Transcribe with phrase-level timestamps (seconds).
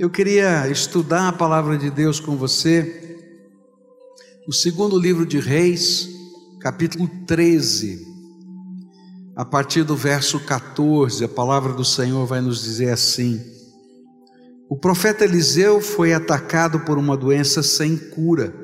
[0.00, 3.18] eu queria estudar a palavra de Deus com você,
[4.48, 6.08] o segundo livro de Reis,
[6.58, 8.06] capítulo 13,
[9.36, 13.42] a partir do verso 14, a palavra do Senhor vai nos dizer assim:
[14.70, 18.54] O profeta Eliseu foi atacado por uma doença sem cura,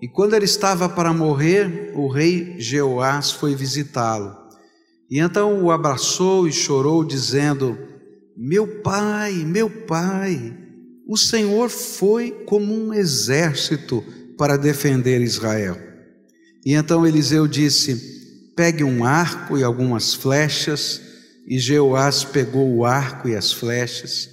[0.00, 4.36] e quando ele estava para morrer, o rei Jeoás foi visitá-lo.
[5.08, 7.91] E então o abraçou e chorou, dizendo:
[8.36, 10.56] meu pai, meu pai,
[11.06, 14.04] o Senhor foi como um exército
[14.38, 15.78] para defender Israel.
[16.64, 21.00] E então Eliseu disse: Pegue um arco e algumas flechas.
[21.46, 24.30] E Jeoás pegou o arco e as flechas.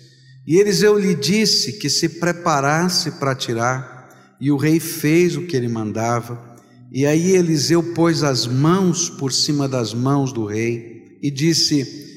[0.48, 4.08] E Eliseu lhe disse que se preparasse para tirar.
[4.40, 6.56] E o rei fez o que ele mandava.
[6.92, 12.09] E aí Eliseu pôs as mãos por cima das mãos do rei e disse: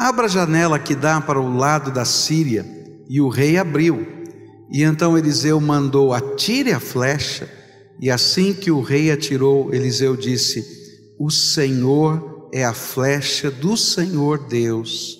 [0.00, 2.64] Abra a janela que dá para o lado da Síria.
[3.06, 4.06] E o rei abriu.
[4.72, 7.46] E então Eliseu mandou: atire a flecha.
[8.00, 10.64] E assim que o rei atirou, Eliseu disse:
[11.18, 15.18] O Senhor é a flecha do Senhor Deus.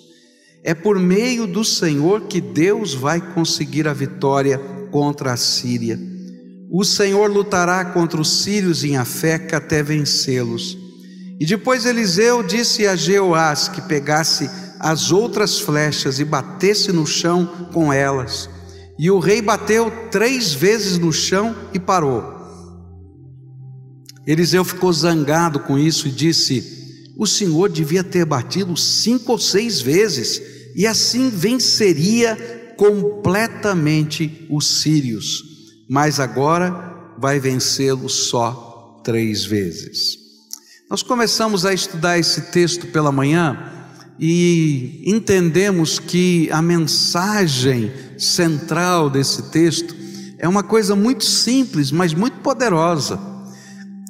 [0.63, 4.57] É por meio do Senhor que Deus vai conseguir a vitória
[4.89, 5.99] contra a Síria.
[6.71, 10.75] O Senhor lutará contra os sírios em Afeca até vencê-los.
[11.39, 14.49] E depois Eliseu disse a Jeoás que pegasse
[14.81, 18.49] as outras flechas e batesse no chão com elas.
[18.97, 22.41] E o rei bateu três vezes no chão e parou.
[24.25, 29.79] Eliseu ficou zangado com isso e disse: O senhor devia ter batido cinco ou seis
[29.79, 30.41] vezes,
[30.75, 35.43] e assim venceria completamente os sírios.
[35.87, 40.17] Mas agora vai vencê-los só três vezes.
[40.89, 43.80] Nós começamos a estudar esse texto pela manhã
[44.23, 49.95] e entendemos que a mensagem central desse texto
[50.37, 53.19] é uma coisa muito simples, mas muito poderosa.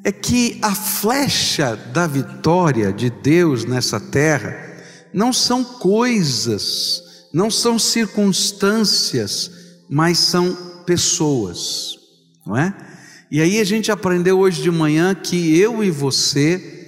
[0.03, 4.53] É que a flecha da vitória de Deus nessa terra
[5.13, 7.01] não são coisas,
[7.33, 9.49] não são circunstâncias,
[9.89, 10.53] mas são
[10.85, 11.97] pessoas,
[12.45, 12.75] não é?
[13.29, 16.80] E aí a gente aprendeu hoje de manhã que eu e você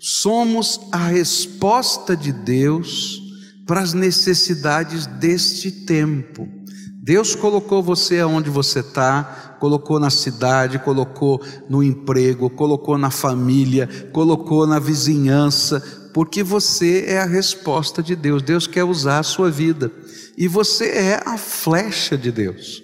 [0.00, 3.20] somos a resposta de Deus
[3.66, 6.48] para as necessidades deste tempo.
[7.02, 13.88] Deus colocou você aonde você está, colocou na cidade, colocou no emprego, colocou na família,
[14.12, 15.80] colocou na vizinhança,
[16.14, 18.42] porque você é a resposta de Deus.
[18.42, 19.92] Deus quer usar a sua vida
[20.36, 22.82] e você é a flecha de Deus.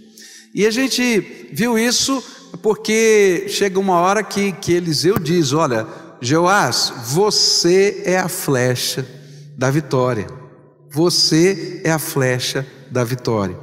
[0.55, 2.23] E a gente viu isso
[2.63, 5.87] porque chega uma hora que, que Eliseu diz: Olha,
[6.21, 9.07] Joás, você é a flecha
[9.57, 10.27] da vitória.
[10.91, 13.57] Você é a flecha da vitória.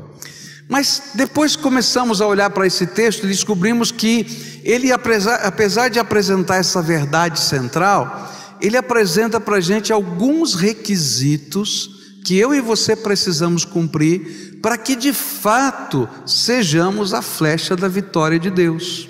[0.69, 6.57] Mas depois começamos a olhar para esse texto e descobrimos que ele, apesar de apresentar
[6.57, 8.31] essa verdade central,
[8.61, 11.89] ele apresenta para a gente alguns requisitos
[12.23, 18.39] que eu e você precisamos cumprir para que de fato sejamos a flecha da vitória
[18.39, 19.09] de Deus.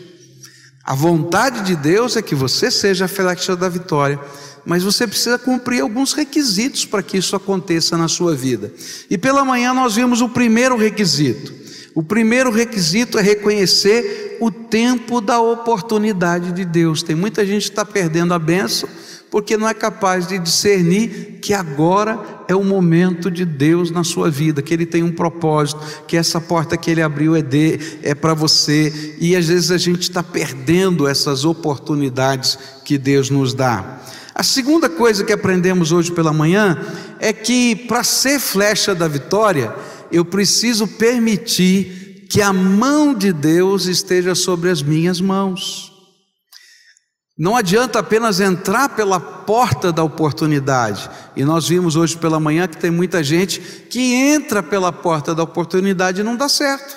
[0.85, 4.19] A vontade de Deus é que você seja a flecha da vitória,
[4.65, 8.71] mas você precisa cumprir alguns requisitos para que isso aconteça na sua vida.
[9.09, 11.53] E pela manhã nós vimos o primeiro requisito.
[11.95, 17.01] O primeiro requisito é reconhecer o tempo da oportunidade de Deus.
[17.01, 18.89] Tem muita gente que está perdendo a benção
[19.33, 24.29] porque não é capaz de discernir que agora é o momento de Deus na sua
[24.29, 28.13] vida, que Ele tem um propósito, que essa porta que Ele abriu é, de, é
[28.13, 34.01] para você, e às vezes a gente está perdendo essas oportunidades que Deus nos dá.
[34.35, 36.77] A segunda coisa que aprendemos hoje pela manhã
[37.19, 39.73] é que para ser flecha da vitória,
[40.11, 45.92] eu preciso permitir que a mão de Deus esteja sobre as minhas mãos.
[47.35, 51.09] Não adianta apenas entrar pela porta da oportunidade.
[51.35, 55.41] E nós vimos hoje pela manhã que tem muita gente que entra pela porta da
[55.41, 56.95] oportunidade e não dá certo.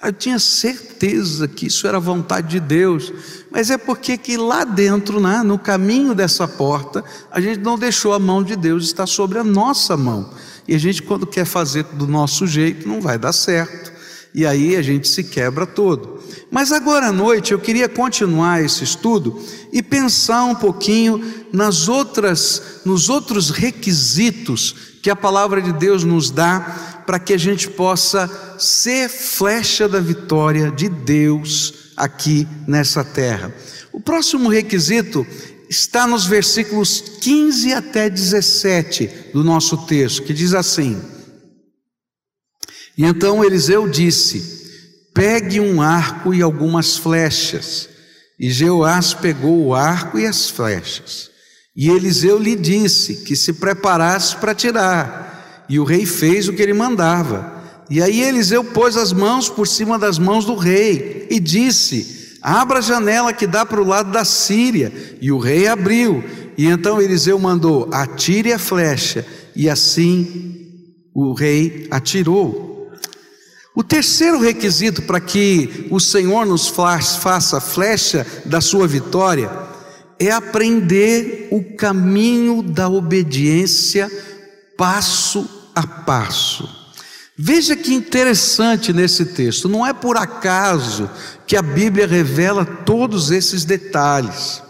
[0.00, 3.12] Eu tinha certeza que isso era vontade de Deus,
[3.50, 8.12] mas é porque que lá dentro, né, no caminho dessa porta, a gente não deixou
[8.12, 10.30] a mão de Deus estar sobre a nossa mão.
[10.68, 13.90] E a gente, quando quer fazer do nosso jeito, não vai dar certo.
[14.32, 16.17] E aí a gente se quebra todo.
[16.50, 19.38] Mas agora à noite eu queria continuar esse estudo
[19.72, 26.30] e pensar um pouquinho nas outras, nos outros requisitos que a palavra de Deus nos
[26.30, 33.54] dá para que a gente possa ser flecha da vitória de Deus aqui nessa terra.
[33.92, 35.26] O próximo requisito
[35.68, 41.00] está nos versículos 15 até 17 do nosso texto, que diz assim:
[42.96, 44.57] E então Eliseu disse:
[45.18, 47.88] Pegue um arco e algumas flechas.
[48.38, 51.28] E Jeoás pegou o arco e as flechas.
[51.76, 55.64] E Eliseu lhe disse que se preparasse para tirar.
[55.68, 57.52] E o rei fez o que ele mandava.
[57.90, 62.78] E aí Eliseu pôs as mãos por cima das mãos do rei e disse: Abra
[62.78, 64.92] a janela que dá para o lado da Síria.
[65.20, 66.22] E o rei abriu.
[66.56, 69.26] E então Eliseu mandou: Atire a flecha.
[69.56, 72.67] E assim o rei atirou.
[73.78, 79.48] O terceiro requisito para que o Senhor nos faça flecha da sua vitória
[80.18, 84.10] é aprender o caminho da obediência
[84.76, 86.68] passo a passo.
[87.36, 91.08] Veja que interessante nesse texto, não é por acaso
[91.46, 94.60] que a Bíblia revela todos esses detalhes.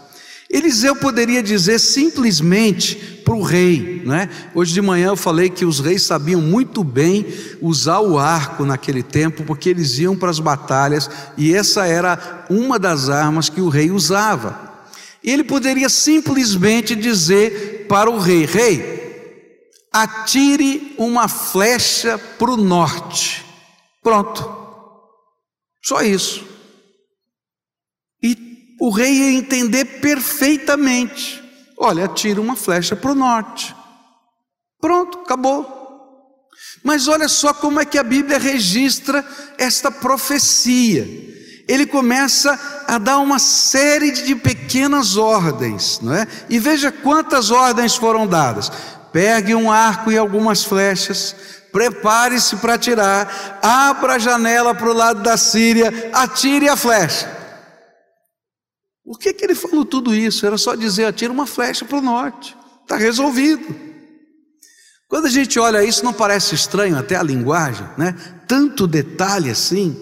[0.47, 4.27] Eliseu poderia dizer simplesmente para o rei, né?
[4.55, 7.27] Hoje de manhã eu falei que os reis sabiam muito bem
[7.61, 12.79] usar o arco naquele tempo, porque eles iam para as batalhas e essa era uma
[12.79, 14.87] das armas que o rei usava.
[15.23, 23.45] Ele poderia simplesmente dizer para o rei: Rei, atire uma flecha para o norte.
[24.01, 24.57] Pronto.
[25.83, 26.47] Só isso.
[28.23, 31.47] E o rei ia entender perfeitamente.
[31.79, 33.75] Olha, atire uma flecha para o norte.
[34.81, 35.77] Pronto, acabou.
[36.83, 39.25] Mas olha só como é que a Bíblia registra
[39.57, 41.29] esta profecia
[41.69, 46.27] ele começa a dar uma série de pequenas ordens, não é?
[46.49, 48.71] E veja quantas ordens foram dadas.
[49.13, 51.35] Pegue um arco e algumas flechas,
[51.71, 57.38] prepare-se para atirar, abra a janela para o lado da Síria, atire a flecha.
[59.09, 60.45] Por que, que ele falou tudo isso?
[60.45, 63.75] Era só dizer: atire uma flecha para o norte, está resolvido.
[65.07, 68.15] Quando a gente olha isso, não parece estranho até a linguagem, né?
[68.47, 69.97] Tanto detalhe assim.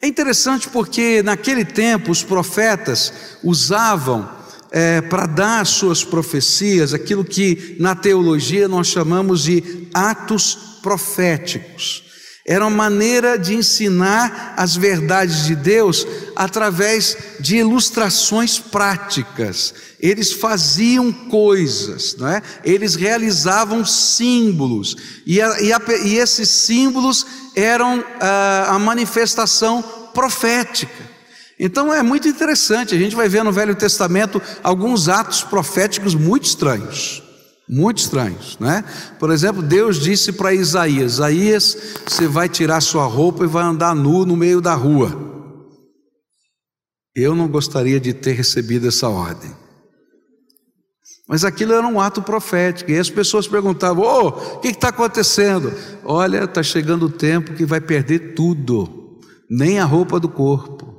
[0.00, 3.12] É interessante porque naquele tempo os profetas
[3.42, 4.26] usavam
[4.70, 12.03] é, para dar suas profecias aquilo que na teologia nós chamamos de atos proféticos.
[12.46, 16.06] Era uma maneira de ensinar as verdades de Deus
[16.36, 19.72] através de ilustrações práticas.
[19.98, 22.42] Eles faziam coisas, não é?
[22.62, 24.94] eles realizavam símbolos,
[25.24, 27.26] e, a, e, a, e esses símbolos
[27.56, 29.82] eram a, ah, a manifestação
[30.12, 31.14] profética.
[31.58, 36.44] Então é muito interessante, a gente vai ver no Velho Testamento alguns atos proféticos muito
[36.44, 37.23] estranhos.
[37.68, 38.84] Muito estranhos, né?
[39.18, 41.76] Por exemplo, Deus disse para Isaías: Isaías,
[42.06, 45.32] você vai tirar sua roupa e vai andar nu no meio da rua.
[47.14, 49.50] Eu não gostaria de ter recebido essa ordem.
[51.26, 54.88] Mas aquilo era um ato profético, e as pessoas perguntavam: Ô, oh, o que está
[54.88, 55.72] acontecendo?
[56.04, 60.93] Olha, está chegando o tempo que vai perder tudo, nem a roupa do corpo.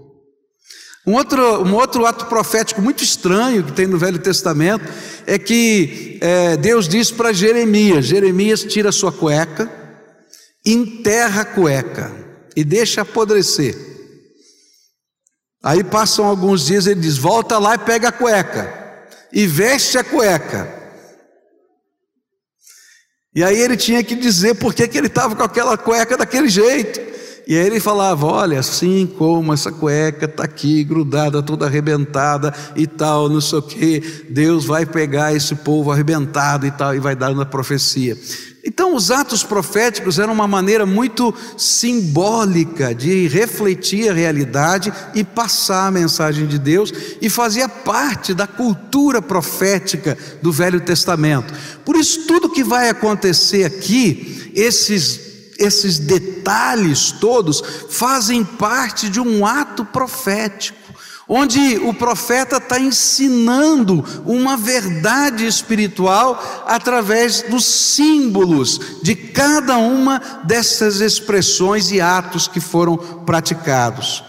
[1.08, 4.92] Um outro, um outro ato profético muito estranho que tem no Velho Testamento
[5.28, 9.72] é que é, Deus diz para Jeremias: Jeremias tira sua cueca,
[10.66, 12.12] enterra a cueca
[12.56, 13.78] e deixa apodrecer.
[15.62, 18.86] Aí passam alguns dias, ele diz: volta lá e pega a cueca
[19.32, 20.74] e veste a cueca.
[23.36, 27.15] E aí ele tinha que dizer por que ele estava com aquela cueca daquele jeito.
[27.48, 32.88] E aí ele falava: Olha, assim como essa cueca está aqui grudada, toda arrebentada e
[32.88, 37.16] tal, não sei o que, Deus vai pegar esse povo arrebentado e tal, e vai
[37.16, 38.18] dar na profecia.
[38.68, 45.86] Então, os atos proféticos eram uma maneira muito simbólica de refletir a realidade e passar
[45.86, 51.54] a mensagem de Deus, e fazia parte da cultura profética do Velho Testamento.
[51.86, 55.25] Por isso, tudo que vai acontecer aqui, esses
[55.58, 60.78] esses detalhes todos fazem parte de um ato profético,
[61.28, 71.02] onde o profeta está ensinando uma verdade espiritual através dos símbolos de cada uma dessas
[71.02, 74.24] expressões e atos que foram praticados.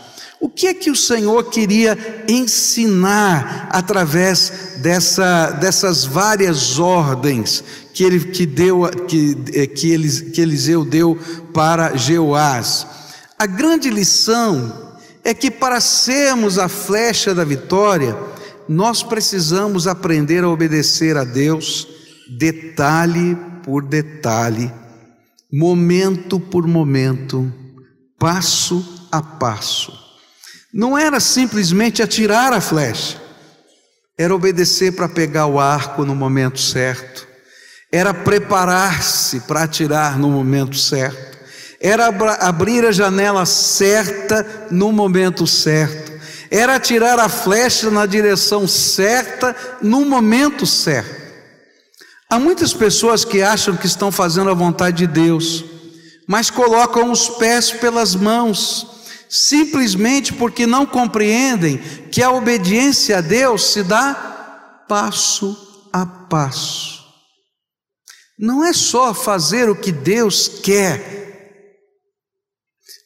[0.46, 1.98] O que é que o Senhor queria
[2.28, 10.40] ensinar através dessa, dessas várias ordens que, ele, que, deu, que, é, que, Elis, que
[10.40, 11.18] Eliseu deu
[11.52, 12.86] para Jeoás.
[13.36, 18.16] A grande lição é que para sermos a flecha da vitória,
[18.68, 21.88] nós precisamos aprender a obedecer a Deus,
[22.38, 24.72] detalhe por detalhe,
[25.52, 27.52] momento por momento,
[28.16, 30.05] passo a passo.
[30.76, 33.16] Não era simplesmente atirar a flecha,
[34.18, 37.26] era obedecer para pegar o arco no momento certo,
[37.90, 41.38] era preparar-se para atirar no momento certo,
[41.80, 42.08] era
[42.40, 46.12] abrir a janela certa no momento certo,
[46.50, 51.24] era atirar a flecha na direção certa no momento certo.
[52.28, 55.64] Há muitas pessoas que acham que estão fazendo a vontade de Deus,
[56.26, 58.95] mas colocam os pés pelas mãos,
[59.28, 61.78] simplesmente porque não compreendem
[62.10, 67.04] que a obediência a Deus se dá passo a passo.
[68.38, 71.80] Não é só fazer o que Deus quer,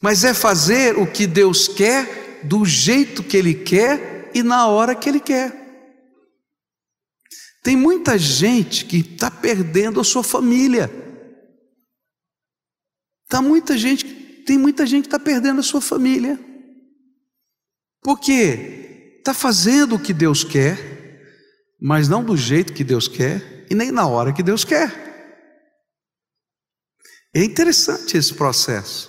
[0.03, 4.95] mas é fazer o que Deus quer do jeito que Ele quer e na hora
[4.95, 5.61] que Ele quer.
[7.63, 10.91] Tem muita gente que está perdendo a sua família.
[13.29, 14.05] Tá muita gente,
[14.51, 16.37] tem muita gente que está perdendo a sua família.
[18.03, 21.23] Porque está fazendo o que Deus quer,
[21.81, 24.93] mas não do jeito que Deus quer e nem na hora que Deus quer.
[27.33, 29.09] É interessante esse processo.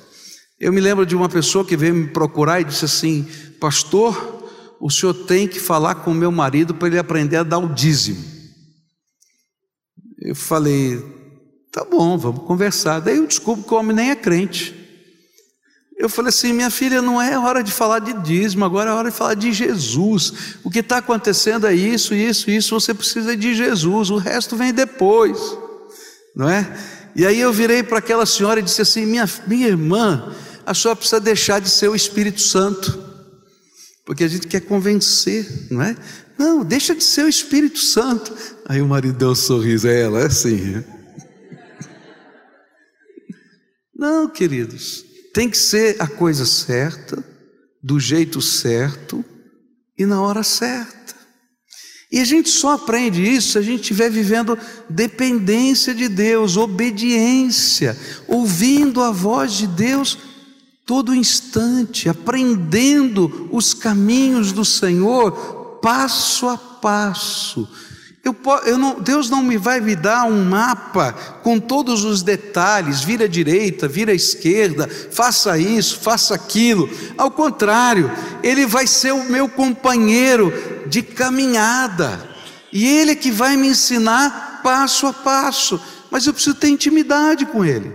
[0.59, 3.27] Eu me lembro de uma pessoa que veio me procurar e disse assim:
[3.59, 4.47] Pastor,
[4.79, 8.23] o senhor tem que falar com meu marido para ele aprender a dar o dízimo.
[10.19, 11.03] Eu falei,
[11.71, 12.99] tá bom, vamos conversar.
[12.99, 14.80] Daí eu descubro que o homem nem é crente.
[16.01, 19.11] Eu falei assim: minha filha, não é hora de falar de dízimo, agora é hora
[19.11, 20.33] de falar de Jesus.
[20.63, 22.73] O que está acontecendo é isso, isso, isso.
[22.73, 25.37] Você precisa de Jesus, o resto vem depois,
[26.35, 26.75] não é?
[27.15, 30.33] E aí eu virei para aquela senhora e disse assim: minha, minha irmã,
[30.65, 32.99] a senhora precisa deixar de ser o Espírito Santo,
[34.03, 35.95] porque a gente quer convencer, não é?
[36.35, 38.35] Não, deixa de ser o Espírito Santo.
[38.67, 40.83] Aí o marido deu um sorriso, é ela, é assim.
[43.95, 47.23] Não, queridos, tem que ser a coisa certa,
[47.81, 49.23] do jeito certo
[49.97, 51.15] e na hora certa.
[52.11, 54.57] E a gente só aprende isso se a gente estiver vivendo
[54.89, 57.97] dependência de Deus, obediência,
[58.27, 60.17] ouvindo a voz de Deus
[60.85, 67.67] todo instante, aprendendo os caminhos do Senhor passo a passo.
[68.23, 68.35] Eu,
[68.65, 71.11] eu não, Deus não me vai me dar um mapa
[71.41, 76.87] com todos os detalhes, vira à direita, vira à esquerda, faça isso, faça aquilo.
[77.17, 78.11] Ao contrário,
[78.43, 80.53] Ele vai ser o meu companheiro
[80.87, 82.29] de caminhada,
[82.71, 87.47] e Ele é que vai me ensinar passo a passo, mas eu preciso ter intimidade
[87.47, 87.91] com Ele,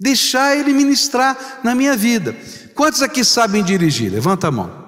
[0.00, 2.34] deixar Ele ministrar na minha vida.
[2.74, 4.10] Quantos aqui sabem dirigir?
[4.10, 4.85] Levanta a mão.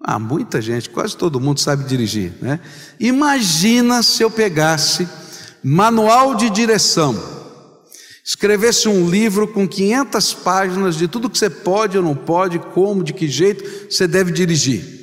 [0.00, 2.60] Ah, muita gente, quase todo mundo sabe dirigir, né?
[3.00, 5.08] Imagina se eu pegasse
[5.62, 7.20] manual de direção,
[8.24, 13.02] escrevesse um livro com 500 páginas de tudo que você pode ou não pode, como,
[13.02, 14.97] de que jeito você deve dirigir.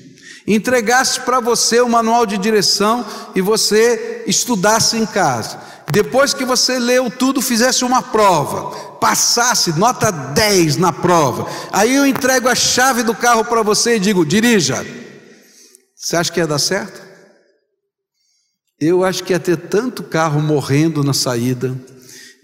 [0.48, 5.60] Entregasse para você o manual de direção e você estudasse em casa.
[5.92, 12.08] Depois que você leu tudo, fizesse uma prova passasse nota 10 na prova, aí eu
[12.08, 14.84] entrego a chave do carro para você e digo: dirija.
[15.96, 17.02] Você acha que ia dar certo?
[18.80, 21.80] Eu acho que ia ter tanto carro morrendo na saída,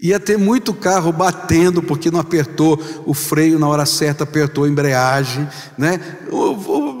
[0.00, 4.68] ia ter muito carro batendo porque não apertou o freio na hora certa, apertou a
[4.68, 6.00] embreagem, né?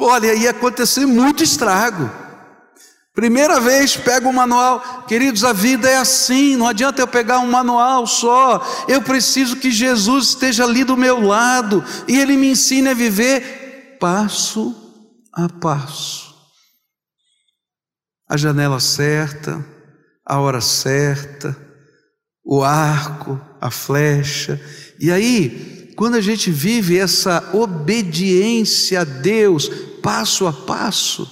[0.02, 2.10] Olha, ia acontecer muito estrago.
[3.14, 7.50] Primeira vez pego o manual, queridos, a vida é assim, não adianta eu pegar um
[7.50, 12.88] manual só, eu preciso que Jesus esteja ali do meu lado e Ele me ensine
[12.88, 14.74] a viver passo
[15.30, 16.34] a passo.
[18.26, 19.62] A janela certa,
[20.24, 21.54] a hora certa,
[22.42, 24.58] o arco, a flecha,
[24.98, 29.70] e aí, quando a gente vive essa obediência a Deus,
[30.02, 31.30] passo a passo,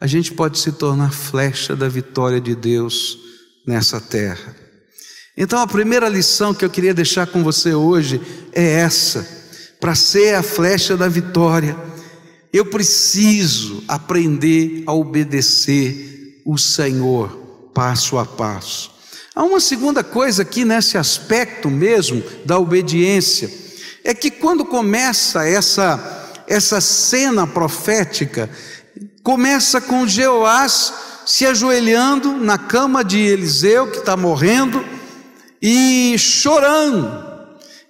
[0.00, 3.18] a gente pode se tornar flecha da vitória de Deus
[3.66, 4.54] nessa terra.
[5.36, 8.20] Então, a primeira lição que eu queria deixar com você hoje
[8.52, 9.26] é essa:
[9.80, 11.76] para ser a flecha da vitória,
[12.52, 17.30] eu preciso aprender a obedecer o Senhor
[17.72, 18.90] passo a passo.
[19.34, 23.50] Há uma segunda coisa aqui nesse aspecto mesmo da obediência,
[24.04, 26.21] é que quando começa essa,
[26.52, 28.48] essa cena profética,
[29.22, 30.92] Começa com Jeoás
[31.24, 34.84] se ajoelhando na cama de Eliseu, que está morrendo,
[35.60, 37.24] e chorando.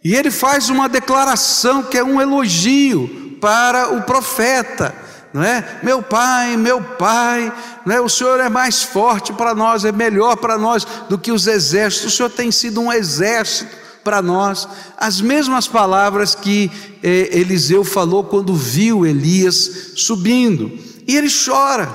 [0.05, 4.95] E ele faz uma declaração que é um elogio para o profeta,
[5.33, 5.81] não é?
[5.83, 7.51] Meu pai, meu pai,
[7.87, 8.01] não é?
[8.01, 12.13] O Senhor é mais forte para nós, é melhor para nós do que os exércitos.
[12.13, 14.69] O Senhor tem sido um exército para nós.
[14.97, 16.71] As mesmas palavras que
[17.03, 21.91] eh, Eliseu falou quando viu Elias subindo e ele chora.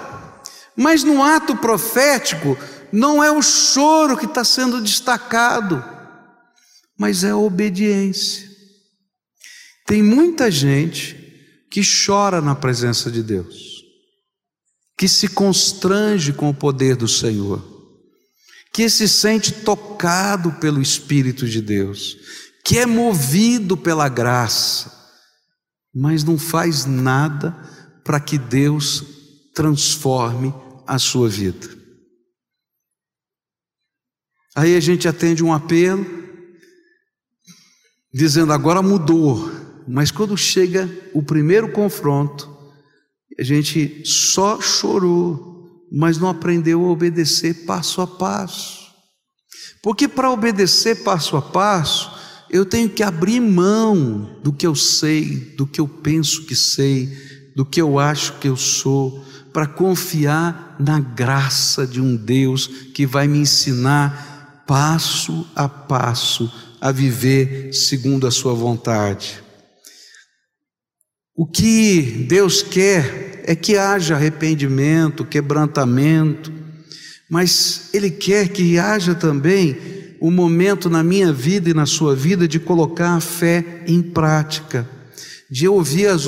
[0.75, 2.57] Mas no ato profético,
[2.91, 5.83] não é o choro que está sendo destacado,
[6.97, 8.47] mas é a obediência.
[9.85, 11.15] Tem muita gente
[11.69, 13.83] que chora na presença de Deus,
[14.97, 17.76] que se constrange com o poder do Senhor,
[18.77, 22.15] que se sente tocado pelo Espírito de Deus,
[22.63, 24.93] que é movido pela graça,
[25.91, 27.57] mas não faz nada
[28.03, 29.03] para que Deus
[29.55, 30.53] transforme
[30.86, 31.67] a sua vida.
[34.55, 36.05] Aí a gente atende um apelo,
[38.13, 39.51] dizendo agora mudou,
[39.88, 42.48] mas quando chega o primeiro confronto,
[43.39, 45.56] a gente só chorou,
[45.91, 48.88] mas não aprendeu a obedecer passo a passo.
[49.82, 52.12] Porque para obedecer passo a passo,
[52.50, 57.10] eu tenho que abrir mão do que eu sei, do que eu penso que sei,
[57.56, 63.06] do que eu acho que eu sou, para confiar na graça de um Deus que
[63.06, 69.41] vai me ensinar passo a passo a viver segundo a Sua vontade.
[71.36, 76.54] O que Deus quer é que haja arrependimento, quebrantamento,
[77.27, 79.75] mas Ele quer que haja também
[80.22, 84.88] um momento na minha vida e na sua vida de colocar a fé em prática
[85.50, 86.27] de ouvir as,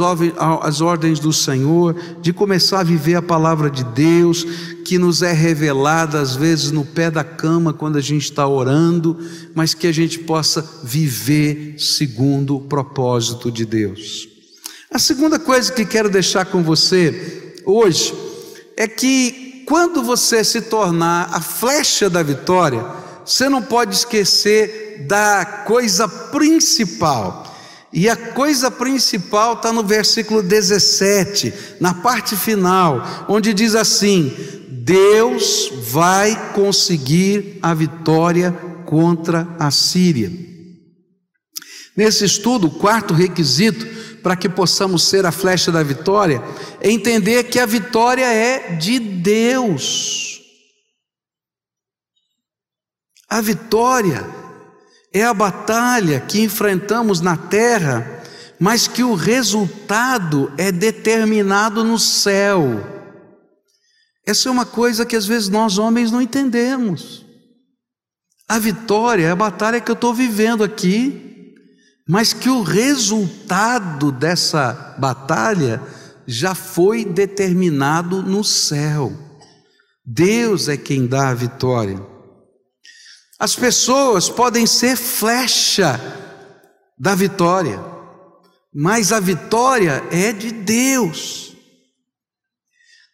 [0.61, 4.45] as ordens do Senhor, de começar a viver a palavra de Deus,
[4.85, 9.17] que nos é revelada às vezes no pé da cama quando a gente está orando,
[9.53, 14.38] mas que a gente possa viver segundo o propósito de Deus.
[14.91, 18.11] A segunda coisa que quero deixar com você hoje
[18.75, 22.83] é que quando você se tornar a flecha da vitória,
[23.23, 27.55] você não pode esquecer da coisa principal
[27.93, 34.35] e a coisa principal está no versículo 17, na parte final, onde diz assim:
[34.69, 38.51] Deus vai conseguir a vitória
[38.87, 40.31] contra a Síria.
[41.95, 43.85] Nesse estudo, o quarto requisito
[44.21, 46.41] para que possamos ser a flecha da vitória
[46.79, 50.41] é entender que a vitória é de Deus.
[53.29, 54.25] A vitória
[55.13, 58.23] é a batalha que enfrentamos na terra,
[58.59, 62.99] mas que o resultado é determinado no céu.
[64.25, 67.25] Essa é uma coisa que às vezes nós homens não entendemos.
[68.47, 71.28] A vitória é a batalha que eu estou vivendo aqui,
[72.09, 75.79] mas que o resultado dessa batalha
[76.25, 79.13] já foi determinado no céu.
[80.03, 82.03] Deus é quem dá a vitória.
[83.37, 85.99] As pessoas podem ser flecha
[86.97, 87.79] da vitória,
[88.73, 91.55] mas a vitória é de Deus.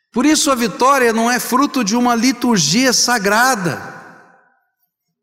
[0.09, 3.93] Por isso a vitória não é fruto de uma liturgia sagrada.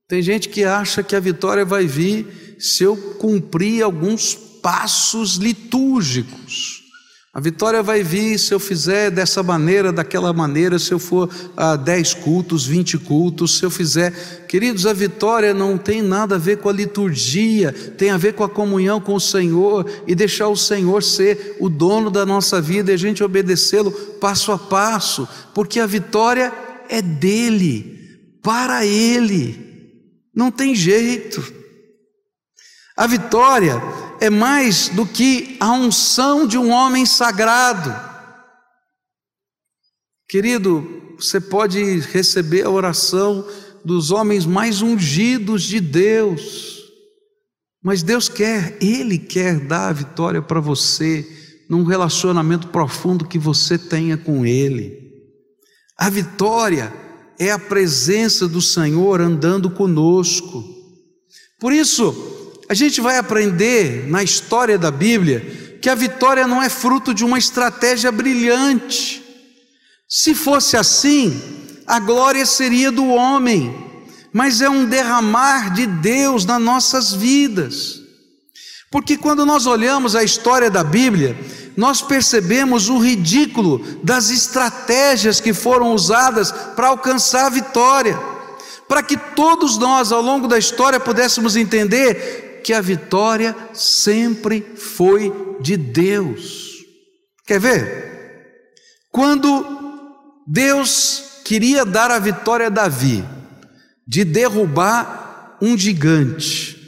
[0.06, 6.82] Tem gente que acha que a vitória vai vir se eu cumprir alguns passos litúrgicos.
[7.34, 11.76] A vitória vai vir se eu fizer dessa maneira, daquela maneira, se eu for a
[11.76, 14.12] 10 cultos, 20 cultos, se eu fizer.
[14.46, 18.44] Queridos, a vitória não tem nada a ver com a liturgia, tem a ver com
[18.44, 22.90] a comunhão com o Senhor e deixar o Senhor ser o dono da nossa vida
[22.90, 26.52] e a gente obedecê-lo passo a passo, porque a vitória
[26.86, 29.58] é dele, para ele,
[30.34, 31.61] não tem jeito.
[32.96, 33.80] A vitória
[34.20, 37.94] é mais do que a unção de um homem sagrado.
[40.28, 43.46] Querido, você pode receber a oração
[43.84, 46.82] dos homens mais ungidos de Deus,
[47.82, 51.26] mas Deus quer, Ele quer dar a vitória para você
[51.68, 55.00] num relacionamento profundo que você tenha com Ele.
[55.96, 56.92] A vitória
[57.38, 60.62] é a presença do Senhor andando conosco.
[61.58, 62.41] Por isso,
[62.72, 67.22] a gente vai aprender na história da Bíblia que a vitória não é fruto de
[67.22, 69.22] uma estratégia brilhante.
[70.08, 71.38] Se fosse assim,
[71.86, 73.76] a glória seria do homem,
[74.32, 78.00] mas é um derramar de Deus nas nossas vidas.
[78.90, 81.38] Porque quando nós olhamos a história da Bíblia,
[81.76, 88.18] nós percebemos o ridículo das estratégias que foram usadas para alcançar a vitória,
[88.88, 95.32] para que todos nós, ao longo da história, pudéssemos entender que a vitória sempre foi
[95.60, 96.78] de Deus.
[97.46, 98.12] Quer ver?
[99.10, 99.66] Quando
[100.46, 103.24] Deus queria dar a vitória a Davi,
[104.06, 106.78] de derrubar um gigante,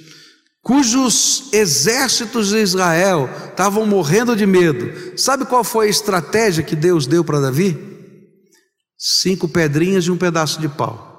[0.63, 7.07] cujos exércitos de Israel estavam morrendo de medo, sabe qual foi a estratégia que Deus
[7.07, 7.79] deu para Davi?
[8.99, 11.14] Cinco pedrinhas e um pedaço de pau.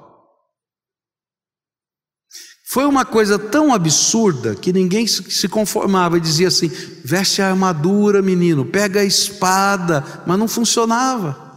[2.76, 6.70] Foi uma coisa tão absurda que ninguém se conformava e dizia assim:
[7.02, 11.54] veste a armadura, menino, pega a espada, mas não funcionava.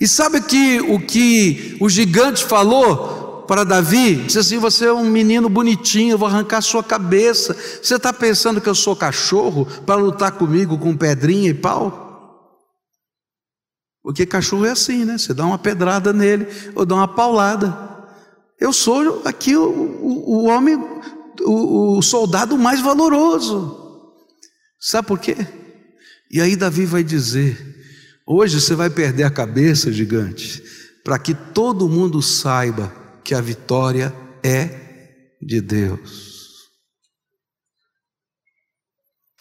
[0.00, 4.16] E sabe que o que o gigante falou para Davi?
[4.16, 7.56] Disse assim: Você é um menino bonitinho, eu vou arrancar sua cabeça.
[7.80, 12.50] Você está pensando que eu sou cachorro para lutar comigo com pedrinha e pau?
[14.02, 15.18] Porque cachorro é assim, né?
[15.18, 17.91] Você dá uma pedrada nele ou dá uma paulada.
[18.62, 20.76] Eu sou aqui o, o, o homem,
[21.40, 24.14] o, o soldado mais valoroso.
[24.78, 25.36] Sabe por quê?
[26.30, 27.58] E aí Davi vai dizer:
[28.24, 30.62] hoje você vai perder a cabeça, gigante,
[31.02, 32.94] para que todo mundo saiba
[33.24, 36.70] que a vitória é de Deus.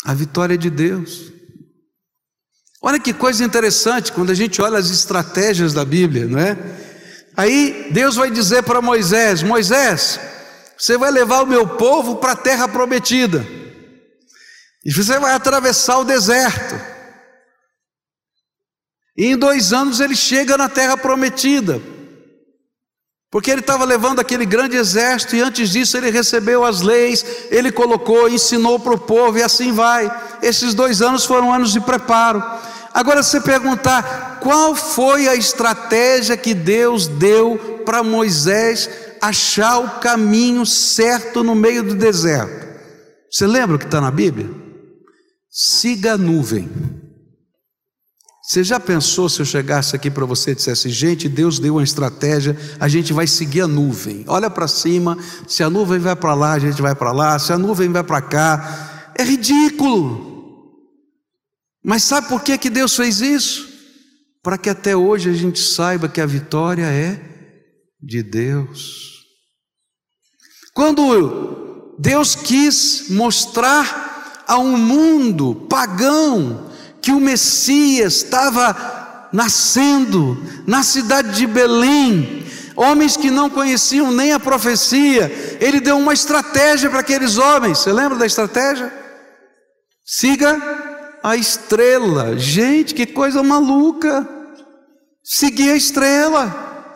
[0.04, 1.32] A vitória é de Deus.
[2.82, 6.82] Olha que coisa interessante quando a gente olha as estratégias da Bíblia, não é?
[7.42, 10.20] Aí Deus vai dizer para Moisés: Moisés,
[10.78, 13.44] você vai levar o meu povo para a terra prometida,
[14.86, 16.80] e você vai atravessar o deserto.
[19.18, 21.82] E em dois anos ele chega na terra prometida,
[23.32, 27.72] porque ele estava levando aquele grande exército, e antes disso ele recebeu as leis, ele
[27.72, 30.12] colocou, ensinou para o povo, e assim vai.
[30.44, 32.44] Esses dois anos foram anos de preparo.
[32.94, 38.90] Agora, se perguntar qual foi a estratégia que Deus deu para Moisés
[39.22, 42.68] achar o caminho certo no meio do deserto,
[43.30, 44.50] você lembra o que está na Bíblia?
[45.50, 46.70] Siga a nuvem.
[48.44, 51.84] Você já pensou se eu chegasse aqui para você e dissesse, gente, Deus deu uma
[51.84, 54.26] estratégia, a gente vai seguir a nuvem.
[54.28, 57.54] Olha para cima, se a nuvem vai para lá, a gente vai para lá, se
[57.54, 59.12] a nuvem vai para cá.
[59.18, 60.31] É ridículo.
[61.84, 63.70] Mas sabe por que, que Deus fez isso?
[64.44, 67.20] Para que até hoje a gente saiba que a vitória é
[68.02, 69.26] de Deus.
[70.74, 81.36] Quando Deus quis mostrar a um mundo pagão que o Messias estava nascendo na cidade
[81.36, 87.38] de Belém, homens que não conheciam nem a profecia, ele deu uma estratégia para aqueles
[87.38, 87.80] homens.
[87.80, 88.92] Você lembra da estratégia?
[90.06, 90.91] Siga
[91.24, 92.38] a estrela.
[92.38, 94.28] Gente, que coisa maluca!
[95.24, 96.96] Seguir a estrela.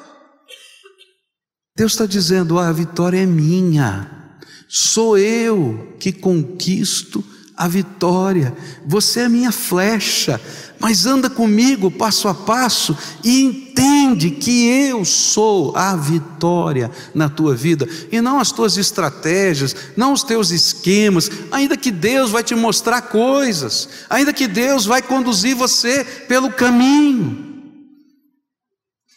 [1.75, 7.23] Deus está dizendo: ah, a vitória é minha, sou eu que conquisto
[7.57, 10.41] a vitória, você é minha flecha,
[10.79, 17.55] mas anda comigo passo a passo e entende que eu sou a vitória na tua
[17.55, 22.55] vida e não as tuas estratégias, não os teus esquemas, ainda que Deus vai te
[22.55, 27.53] mostrar coisas, ainda que Deus vai conduzir você pelo caminho.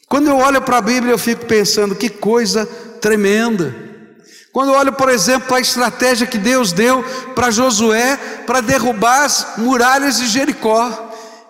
[0.09, 2.65] Quando eu olho para a Bíblia, eu fico pensando que coisa
[3.01, 3.88] tremenda.
[4.53, 10.19] Quando olho, por exemplo, a estratégia que Deus deu para Josué para derrubar as muralhas
[10.19, 11.07] de Jericó.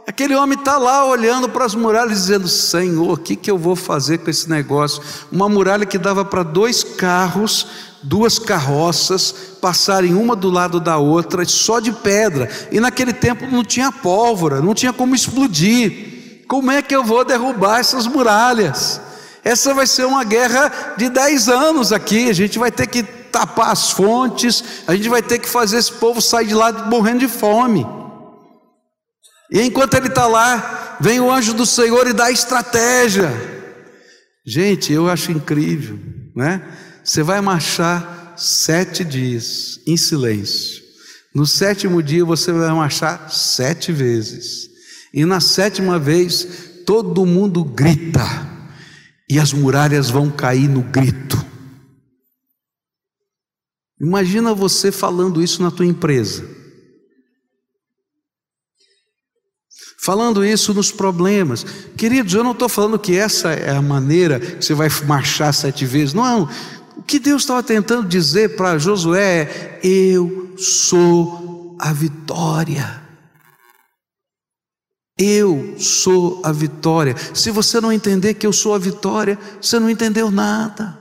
[0.06, 3.76] Aquele homem está lá olhando para as muralhas, dizendo: Senhor, o que, que eu vou
[3.76, 5.02] fazer com esse negócio?
[5.30, 7.66] Uma muralha que dava para dois carros,
[8.02, 12.50] duas carroças, passarem uma do lado da outra, só de pedra.
[12.72, 16.44] E naquele tempo não tinha pólvora, não tinha como explodir.
[16.48, 19.07] Como é que eu vou derrubar essas muralhas?
[19.44, 22.28] Essa vai ser uma guerra de dez anos aqui.
[22.28, 25.92] A gente vai ter que tapar as fontes, a gente vai ter que fazer esse
[25.92, 27.86] povo sair de lá morrendo de fome.
[29.50, 33.30] E enquanto ele está lá, vem o anjo do Senhor e dá estratégia.
[34.46, 35.98] Gente, eu acho incrível,
[36.34, 36.62] né?
[37.04, 40.82] Você vai marchar sete dias em silêncio.
[41.34, 44.68] No sétimo dia você vai marchar sete vezes.
[45.12, 46.46] E na sétima vez
[46.84, 48.57] todo mundo grita
[49.28, 51.36] e as muralhas vão cair no grito.
[54.00, 56.48] Imagina você falando isso na tua empresa.
[60.00, 61.66] Falando isso nos problemas.
[61.96, 65.84] Queridos, eu não estou falando que essa é a maneira que você vai marchar sete
[65.84, 66.14] vezes.
[66.14, 66.48] Não.
[66.96, 73.07] O que Deus estava tentando dizer para Josué é: Eu sou a vitória.
[75.18, 77.16] Eu sou a vitória.
[77.34, 80.96] Se você não entender que eu sou a vitória, você não entendeu nada.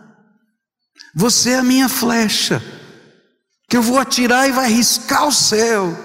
[1.16, 2.64] Você é a minha flecha,
[3.70, 5.96] que eu vou atirar e vai riscar o céu.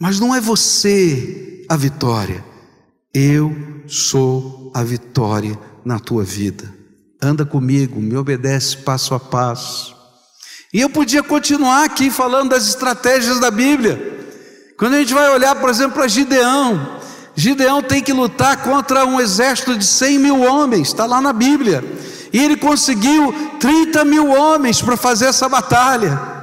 [0.00, 2.44] Mas não é você a vitória.
[3.12, 3.54] Eu
[3.86, 6.72] sou a vitória na tua vida.
[7.22, 9.94] Anda comigo, me obedece passo a passo.
[10.72, 14.23] E eu podia continuar aqui falando das estratégias da Bíblia.
[14.76, 16.98] Quando a gente vai olhar, por exemplo, para Gideão,
[17.36, 21.84] Gideão tem que lutar contra um exército de 100 mil homens, está lá na Bíblia.
[22.32, 26.34] E ele conseguiu 30 mil homens para fazer essa batalha.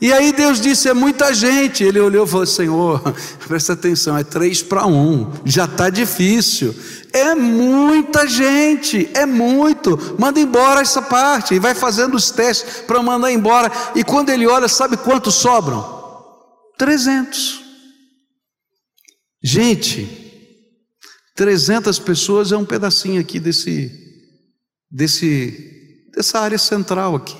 [0.00, 1.84] E aí Deus disse: é muita gente.
[1.84, 3.00] Ele olhou e falou: Senhor,
[3.46, 6.74] presta atenção, é três para um, já está difícil.
[7.12, 10.16] É muita gente, é muito.
[10.18, 11.54] Manda embora essa parte.
[11.54, 13.70] E vai fazendo os testes para mandar embora.
[13.94, 15.99] E quando ele olha, sabe quantos sobram?
[16.80, 17.62] 300.
[19.42, 20.08] Gente,
[21.36, 23.92] 300 pessoas é um pedacinho aqui desse,
[24.90, 27.36] desse, dessa área central aqui.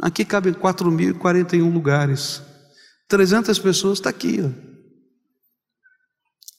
[0.00, 2.40] Aqui cabem 4.041 lugares.
[3.08, 4.38] 300 pessoas está aqui.
[4.40, 4.50] Ó.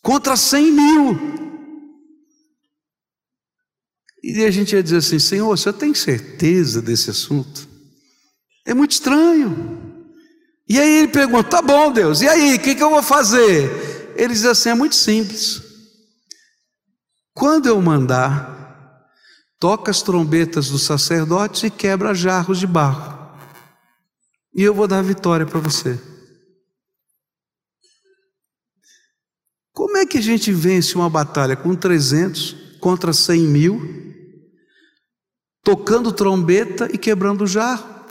[0.02, 1.20] Contra 100 mil.
[4.22, 7.66] E a gente ia dizer assim: Senhor, você tem certeza desse assunto?
[8.66, 9.93] É muito estranho.
[10.68, 14.14] E aí ele pergunta: Tá bom, Deus, e aí, o que, que eu vou fazer?
[14.16, 15.62] Ele diz assim: É muito simples.
[17.34, 19.08] Quando eu mandar,
[19.60, 23.14] toca as trombetas dos sacerdotes e quebra jarros de barro
[24.54, 26.00] e eu vou dar vitória para você.
[29.74, 33.82] Como é que a gente vence uma batalha com 300 contra 100 mil,
[35.64, 38.03] tocando trombeta e quebrando jarro?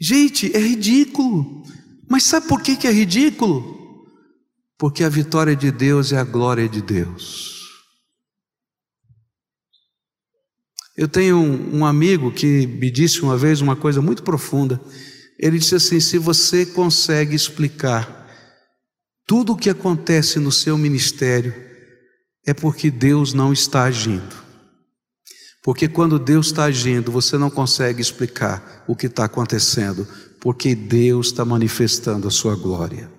[0.00, 1.62] Gente, é ridículo.
[2.08, 4.06] Mas sabe por que, que é ridículo?
[4.78, 7.54] Porque a vitória de Deus é a glória de Deus.
[10.96, 14.80] Eu tenho um, um amigo que me disse uma vez uma coisa muito profunda.
[15.38, 18.24] Ele disse assim: se você consegue explicar
[19.26, 21.54] tudo o que acontece no seu ministério,
[22.46, 24.43] é porque Deus não está agindo.
[25.64, 30.06] Porque quando Deus está agindo, você não consegue explicar o que está acontecendo,
[30.38, 33.10] porque Deus está manifestando a sua glória.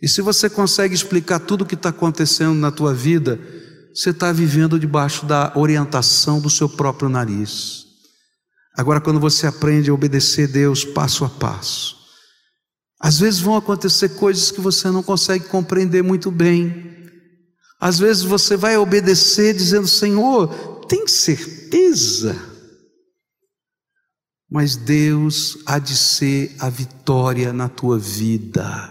[0.00, 3.40] E se você consegue explicar tudo o que está acontecendo na tua vida,
[3.92, 7.84] você está vivendo debaixo da orientação do seu próprio nariz.
[8.78, 11.96] Agora, quando você aprende a obedecer Deus passo a passo,
[13.00, 17.08] às vezes vão acontecer coisas que você não consegue compreender muito bem.
[17.80, 22.36] Às vezes você vai obedecer dizendo: Senhor, tem certeza?
[24.50, 28.90] Mas Deus há de ser a vitória na tua vida.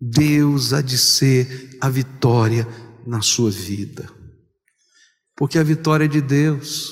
[0.00, 2.66] Deus há de ser a vitória
[3.06, 4.10] na sua vida.
[5.36, 6.88] Porque a vitória é de Deus.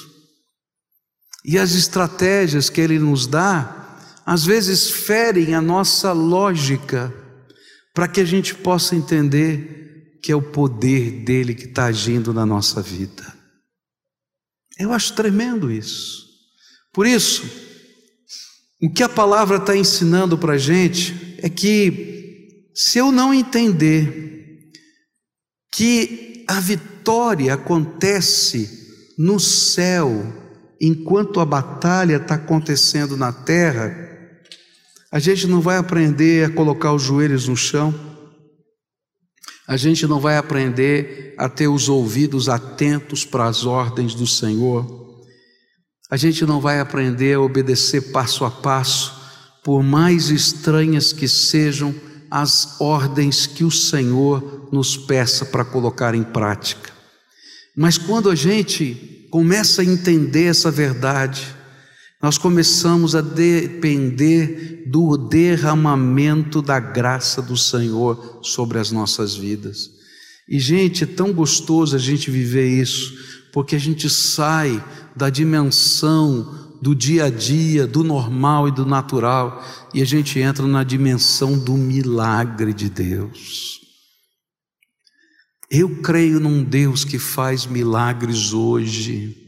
[1.43, 7.11] E as estratégias que Ele nos dá, às vezes ferem a nossa lógica,
[7.95, 12.45] para que a gente possa entender que é o poder dele que está agindo na
[12.45, 13.34] nossa vida.
[14.79, 16.25] Eu acho tremendo isso.
[16.93, 17.45] Por isso,
[18.81, 24.71] o que a palavra está ensinando para a gente é que, se eu não entender
[25.73, 30.33] que a vitória acontece no céu,
[30.81, 34.05] enquanto a batalha está acontecendo na terra,
[35.11, 37.95] a gente não vai aprender a colocar os joelhos no chão,
[39.67, 45.05] a gente não vai aprender a ter os ouvidos atentos para as ordens do Senhor,
[46.11, 49.23] a gente não vai aprender a obedecer passo a passo,
[49.65, 51.95] por mais estranhas que sejam
[52.31, 56.93] as ordens que o Senhor nos peça para colocar em prática.
[57.77, 61.55] Mas quando a gente começa a entender essa verdade,
[62.25, 69.91] nós começamos a depender do derramamento da graça do Senhor sobre as nossas vidas.
[70.49, 73.13] E, gente, é tão gostoso a gente viver isso,
[73.53, 74.83] porque a gente sai
[75.15, 80.67] da dimensão do dia a dia, do normal e do natural, e a gente entra
[80.67, 83.81] na dimensão do milagre de Deus.
[85.71, 89.44] Eu creio num Deus que faz milagres hoje.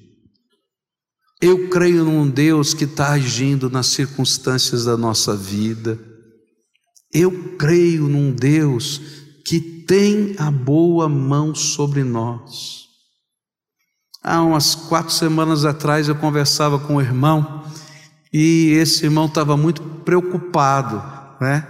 [1.47, 5.97] Eu creio num Deus que está agindo nas circunstâncias da nossa vida.
[7.15, 9.01] Eu creio num Deus
[9.45, 12.87] que tem a boa mão sobre nós.
[14.25, 17.65] Há umas quatro semanas atrás eu conversava com um irmão
[18.33, 21.01] e esse irmão estava muito preocupado,
[21.41, 21.65] né?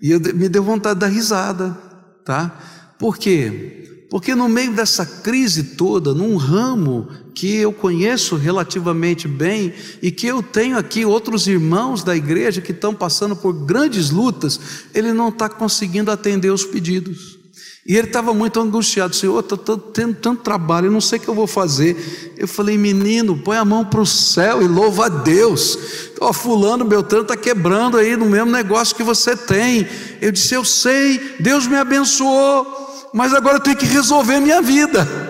[0.00, 1.76] E eu, me deu vontade de dar risada,
[2.24, 2.56] tá?
[3.00, 4.06] Por quê?
[4.12, 9.72] Porque no meio dessa crise toda, num ramo que eu conheço relativamente bem
[10.02, 14.58] e que eu tenho aqui outros irmãos da igreja que estão passando por grandes lutas,
[14.92, 17.38] ele não está conseguindo atender os pedidos.
[17.86, 21.28] E ele estava muito angustiado, Senhor, estou tendo tanto trabalho, eu não sei o que
[21.28, 22.34] eu vou fazer.
[22.36, 25.78] Eu falei, menino, põe a mão para o céu e louva a Deus.
[26.20, 29.86] Ó, fulano, Beltrano está quebrando aí no mesmo negócio que você tem.
[30.20, 32.66] Eu disse, eu sei, Deus me abençoou,
[33.14, 35.27] mas agora eu tenho que resolver minha vida.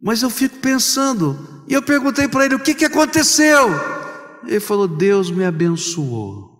[0.00, 3.68] Mas eu fico pensando, e eu perguntei para ele: o que, que aconteceu?
[4.44, 6.56] Ele falou: Deus me abençoou.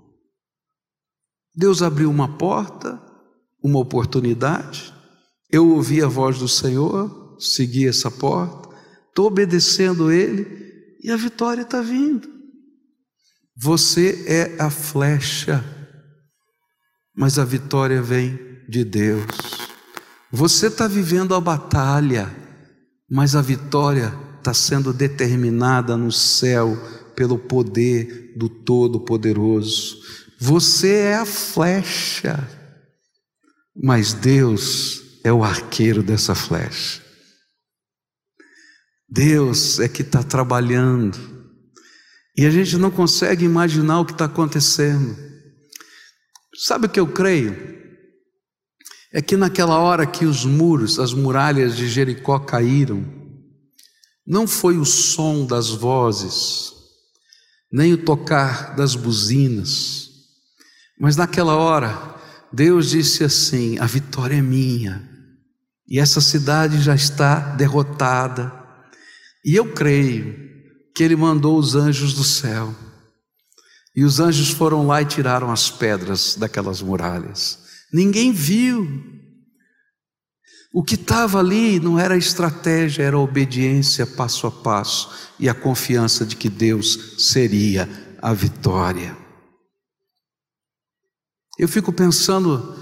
[1.55, 3.01] Deus abriu uma porta,
[3.63, 4.93] uma oportunidade.
[5.51, 8.69] Eu ouvi a voz do Senhor, segui essa porta,
[9.09, 12.29] estou obedecendo Ele e a vitória está vindo.
[13.57, 15.65] Você é a flecha,
[17.17, 19.25] mas a vitória vem de Deus.
[20.31, 22.35] Você está vivendo a batalha,
[23.09, 26.77] mas a vitória está sendo determinada no céu
[27.15, 29.99] pelo poder do Todo-Poderoso.
[30.39, 32.49] Você é a flecha,
[33.75, 37.03] mas Deus é o arqueiro dessa flecha.
[39.09, 41.19] Deus é que está trabalhando,
[42.37, 45.17] e a gente não consegue imaginar o que está acontecendo.
[46.55, 47.86] Sabe o que eu creio?
[49.17, 53.03] É que naquela hora que os muros, as muralhas de Jericó caíram,
[54.27, 56.75] não foi o som das vozes,
[57.73, 60.11] nem o tocar das buzinas,
[61.01, 62.15] mas naquela hora,
[62.53, 65.09] Deus disse assim: a vitória é minha,
[65.89, 68.53] e essa cidade já está derrotada,
[69.43, 70.37] e eu creio
[70.95, 72.75] que Ele mandou os anjos do céu,
[73.97, 79.17] e os anjos foram lá e tiraram as pedras daquelas muralhas, ninguém viu,
[80.73, 86.27] o que estava ali não era estratégia, era obediência passo a passo e a confiança
[86.27, 87.89] de que Deus seria
[88.21, 89.17] a vitória.
[91.59, 92.77] Eu fico pensando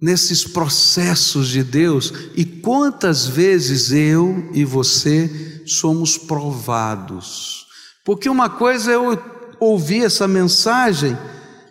[0.00, 7.66] nesses processos de Deus e quantas vezes eu e você somos provados.
[8.04, 9.16] Porque uma coisa é eu
[9.60, 11.16] ouvir essa mensagem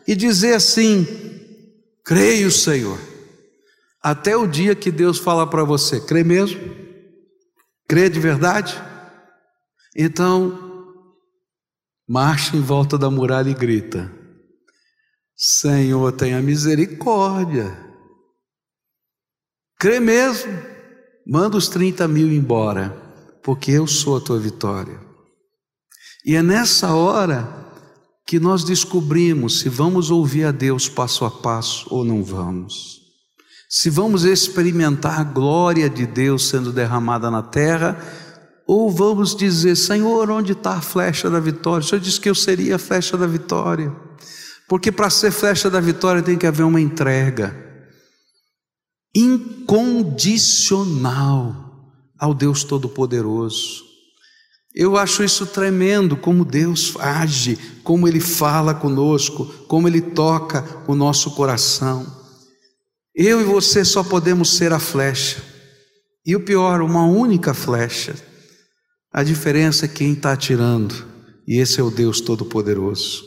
[0.08, 1.06] e dizer assim:
[2.06, 2.98] creio, Senhor
[4.06, 6.62] até o dia que Deus fala para você: crê mesmo?
[7.88, 8.80] Crê de verdade?
[9.98, 10.94] Então,
[12.08, 14.12] marcha em volta da muralha e grita:
[15.36, 17.76] Senhor, tenha misericórdia.
[19.80, 20.54] Crê mesmo?
[21.26, 22.91] Manda os 30 mil embora,
[23.41, 25.02] porque eu sou a tua vitória.
[26.24, 27.55] E é nessa hora
[28.25, 33.05] que nós descobrimos se vamos ouvir a Deus passo a passo ou não vamos
[33.69, 37.99] se vamos experimentar a glória de Deus sendo derramada na terra,
[38.65, 41.83] ou vamos dizer, Senhor, onde está a flecha da vitória?
[41.83, 43.93] O Senhor disse que eu seria a flecha da vitória,
[44.67, 47.53] porque para ser flecha da vitória tem que haver uma entrega
[49.13, 51.53] incondicional
[52.17, 53.83] ao Deus Todo-Poderoso.
[54.75, 60.93] Eu acho isso tremendo, como Deus age, como Ele fala conosco, como Ele toca o
[60.93, 62.05] nosso coração.
[63.15, 65.41] Eu e você só podemos ser a flecha.
[66.25, 68.15] E o pior, uma única flecha.
[69.13, 70.93] A diferença é quem está atirando.
[71.47, 73.23] E esse é o Deus Todo-Poderoso.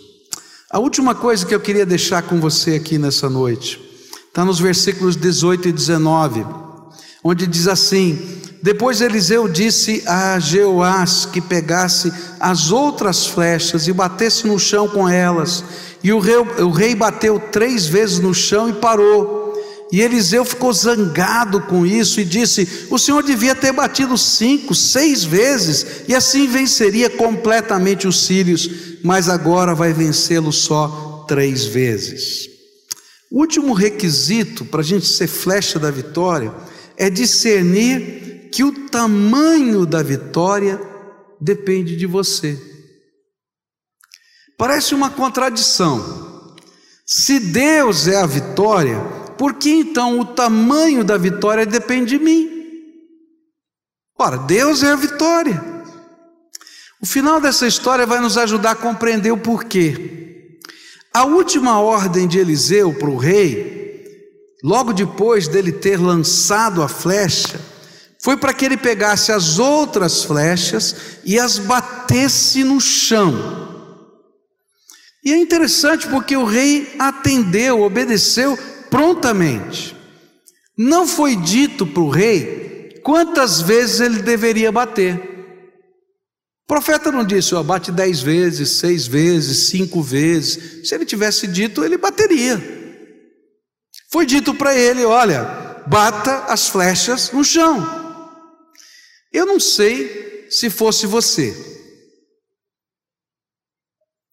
[0.70, 3.80] A última coisa que eu queria deixar com você aqui nessa noite
[4.26, 6.44] está nos versículos 18 e 19,
[7.22, 8.18] onde diz assim:
[8.62, 15.08] Depois Eliseu disse a Jeoás que pegasse as outras flechas e batesse no chão com
[15.08, 15.64] elas.
[16.02, 19.48] E o rei, o rei bateu três vezes no chão e parou.
[19.90, 25.24] E Eliseu ficou zangado com isso e disse: O Senhor devia ter batido cinco, seis
[25.24, 28.68] vezes, e assim venceria completamente os sírios,
[29.02, 32.48] mas agora vai vencê-lo só três vezes.
[33.30, 36.52] O último requisito para a gente ser flecha da vitória
[36.98, 40.80] é discernir que o tamanho da vitória
[41.40, 42.60] depende de você.
[44.58, 46.56] Parece uma contradição.
[47.06, 48.98] Se Deus é a vitória,
[49.38, 52.50] por que então o tamanho da vitória depende de mim?
[54.18, 55.62] Ora, Deus é a vitória.
[57.00, 60.58] O final dessa história vai nos ajudar a compreender o porquê.
[61.14, 63.87] A última ordem de Eliseu para o rei,
[64.62, 67.60] logo depois dele ter lançado a flecha,
[68.20, 73.68] foi para que ele pegasse as outras flechas e as batesse no chão.
[75.24, 78.58] E é interessante porque o rei atendeu, obedeceu
[78.90, 79.96] prontamente.
[80.76, 85.16] Não foi dito para o rei quantas vezes ele deveria bater.
[86.64, 90.86] O profeta não disse, ó, bate dez vezes, seis vezes, cinco vezes.
[90.88, 92.77] Se ele tivesse dito, ele bateria.
[94.10, 95.44] Foi dito para ele: olha,
[95.86, 97.98] bata as flechas no chão.
[99.32, 101.54] Eu não sei se fosse você.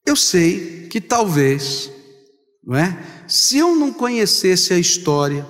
[0.05, 1.89] Eu sei que talvez,
[2.63, 2.97] não é?
[3.27, 5.45] se eu não conhecesse a história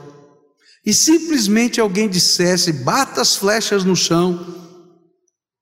[0.85, 4.63] e simplesmente alguém dissesse, bata as flechas no chão,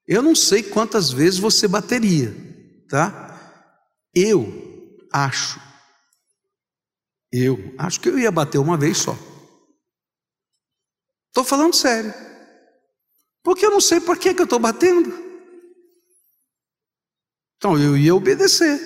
[0.05, 2.35] Eu não sei quantas vezes você bateria,
[2.89, 3.63] tá?
[4.13, 5.61] Eu acho,
[7.33, 9.17] eu acho que eu ia bater uma vez só.
[11.27, 12.13] Estou falando sério.
[13.43, 15.11] Porque eu não sei por que, eu estou batendo.
[17.57, 18.79] Então eu ia obedecer,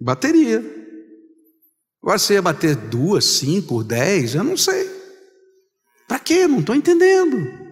[0.00, 0.64] bateria.
[2.02, 4.88] Agora você ia bater duas, cinco, dez, eu não sei.
[6.08, 6.46] Para quê?
[6.46, 7.66] Não estou entendendo.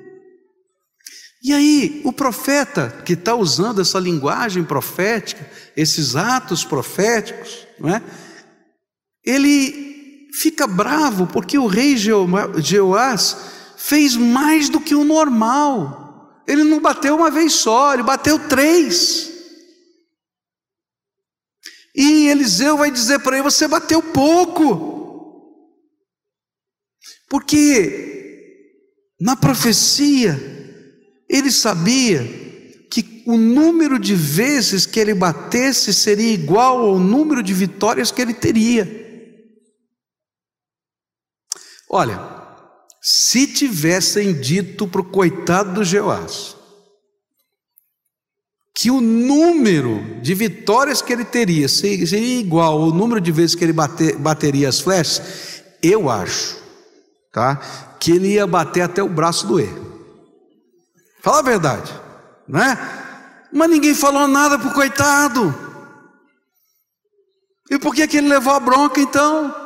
[1.42, 8.02] E aí, o profeta que está usando essa linguagem profética, esses atos proféticos, não é?
[9.24, 9.93] ele
[10.40, 13.36] fica bravo porque o rei Jeoás
[13.76, 16.42] fez mais do que o normal.
[16.46, 19.30] Ele não bateu uma vez só, ele bateu três.
[21.94, 24.92] E Eliseu vai dizer para ele: Você bateu pouco.
[27.28, 28.14] Porque
[29.20, 30.38] na profecia,
[31.28, 32.22] ele sabia
[32.90, 38.20] que o número de vezes que ele batesse seria igual ao número de vitórias que
[38.20, 39.03] ele teria.
[41.96, 42.20] Olha,
[43.00, 46.56] se tivessem dito para o coitado do Jeoás
[48.74, 53.62] que o número de vitórias que ele teria seria igual ao número de vezes que
[53.62, 56.58] ele bater, bateria as flechas, eu acho,
[57.32, 57.60] tá?
[58.00, 59.72] Que ele ia bater até o braço doer.
[61.22, 61.92] Fala a verdade,
[62.48, 62.76] né?
[63.52, 65.54] Mas ninguém falou nada para o coitado.
[67.70, 69.63] E por que, que ele levou a bronca então?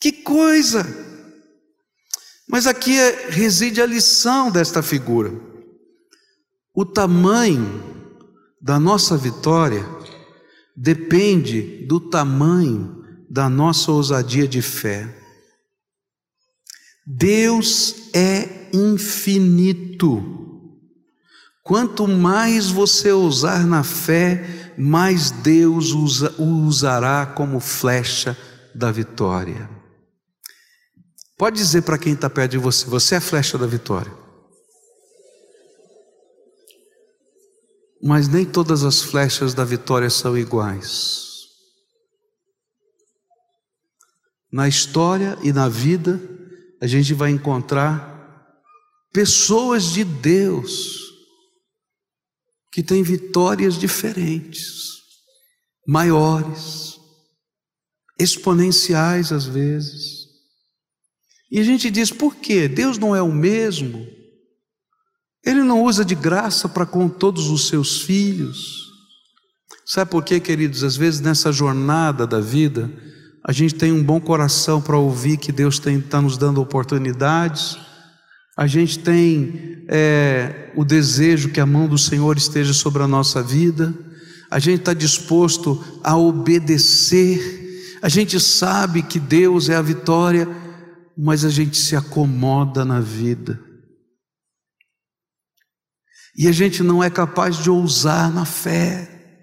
[0.00, 0.86] Que coisa!
[2.48, 5.32] Mas aqui é, reside a lição desta figura.
[6.74, 8.14] O tamanho
[8.60, 9.84] da nossa vitória
[10.74, 15.14] depende do tamanho da nossa ousadia de fé.
[17.04, 20.36] Deus é infinito.
[21.62, 28.36] Quanto mais você usar na fé, mais Deus usa, usará como flecha
[28.74, 29.77] da vitória.
[31.38, 34.12] Pode dizer para quem está perto de você: você é a flecha da vitória.
[38.02, 41.26] Mas nem todas as flechas da vitória são iguais.
[44.50, 46.20] Na história e na vida,
[46.80, 48.16] a gente vai encontrar
[49.12, 50.98] pessoas de Deus
[52.72, 55.02] que têm vitórias diferentes,
[55.86, 56.98] maiores,
[58.18, 60.17] exponenciais às vezes.
[61.50, 62.68] E a gente diz: por quê?
[62.68, 64.06] Deus não é o mesmo?
[65.44, 68.86] Ele não usa de graça para com todos os seus filhos?
[69.86, 70.84] Sabe por quê, queridos?
[70.84, 72.90] Às vezes nessa jornada da vida,
[73.44, 77.78] a gente tem um bom coração para ouvir que Deus está nos dando oportunidades
[78.58, 83.40] a gente tem é, o desejo que a mão do Senhor esteja sobre a nossa
[83.40, 83.94] vida,
[84.50, 90.48] a gente está disposto a obedecer, a gente sabe que Deus é a vitória,
[91.20, 93.60] mas a gente se acomoda na vida.
[96.36, 99.42] E a gente não é capaz de ousar na fé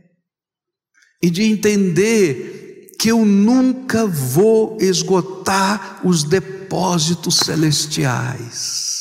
[1.22, 8.96] e de entender que eu nunca vou esgotar os depósitos celestiais.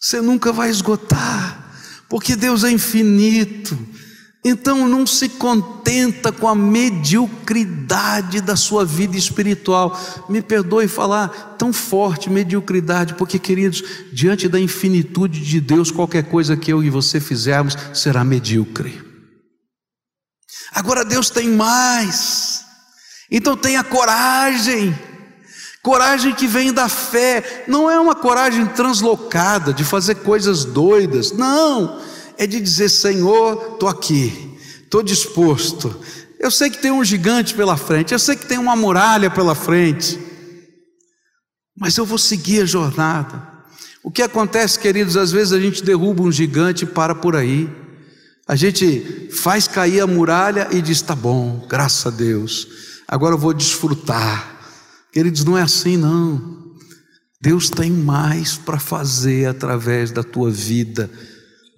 [0.00, 1.76] Você nunca vai esgotar,
[2.08, 3.76] porque Deus é infinito.
[4.44, 9.96] Então não se contenta com a mediocridade da sua vida espiritual.
[10.28, 16.56] Me perdoe falar tão forte mediocridade, porque queridos, diante da infinitude de Deus, qualquer coisa
[16.56, 19.00] que eu e você fizermos será medíocre.
[20.72, 22.64] Agora Deus tem mais.
[23.30, 24.92] Então tenha coragem
[25.82, 32.00] Coragem que vem da fé, não é uma coragem translocada de fazer coisas doidas, não,
[32.38, 35.94] é de dizer: Senhor, estou aqui, estou disposto.
[36.38, 39.54] Eu sei que tem um gigante pela frente, eu sei que tem uma muralha pela
[39.54, 40.18] frente,
[41.76, 43.50] mas eu vou seguir a jornada.
[44.02, 47.70] O que acontece, queridos, às vezes a gente derruba um gigante e para por aí.
[48.48, 52.66] A gente faz cair a muralha e diz: tá bom, graças a Deus,
[53.06, 54.60] agora eu vou desfrutar.
[55.12, 56.62] Queridos, não é assim não.
[57.40, 61.10] Deus tem mais para fazer através da tua vida.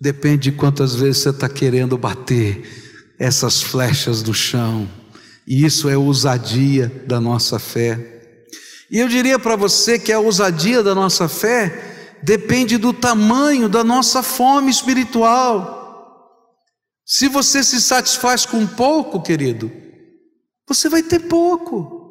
[0.00, 4.88] Depende de quantas vezes você está querendo bater essas flechas do chão.
[5.46, 8.12] E isso é ousadia da nossa fé.
[8.90, 13.84] E eu diria para você que a ousadia da nossa fé depende do tamanho da
[13.84, 15.82] nossa fome espiritual.
[17.04, 19.70] Se você se satisfaz com pouco, querido,
[20.66, 22.02] você vai ter pouco.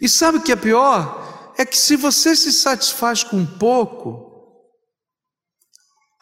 [0.00, 1.52] E sabe o que é pior?
[1.58, 4.23] É que se você se satisfaz com pouco,